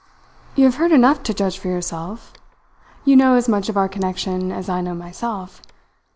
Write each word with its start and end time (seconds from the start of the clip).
"You 0.55 0.65
have 0.65 0.77
heard 0.77 0.91
enough 0.91 1.21
to 1.21 1.31
judge 1.31 1.59
for 1.59 1.67
yourself. 1.67 2.33
You 3.05 3.15
know 3.15 3.35
as 3.35 3.47
much 3.47 3.69
of 3.69 3.77
our 3.77 3.87
connection 3.87 4.51
as 4.51 4.67
I 4.67 4.81
know 4.81 4.95
myself. 4.95 5.61